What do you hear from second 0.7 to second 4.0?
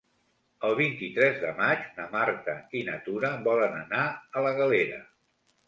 vint-i-tres de maig na Marta i na Tura volen